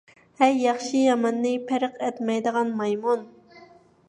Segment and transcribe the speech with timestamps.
[0.43, 3.29] ھەي، ياخشى- ياماننى پەرق ئەتمەيدىغان مايمۇن!